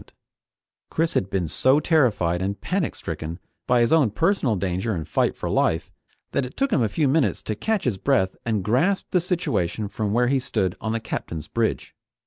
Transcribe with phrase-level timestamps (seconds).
[0.89, 5.47] Chris had been so terrified and panicstricken by his own personal danger and fight for
[5.47, 5.91] life
[6.31, 9.87] that it took him a few minutes to catch his breath and grasp the situation
[9.87, 11.93] from where he stood on the Captain's bridge.